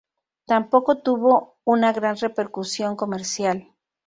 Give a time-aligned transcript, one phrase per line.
[0.47, 3.71] Tampoco tuvo una gran repercusión comercial.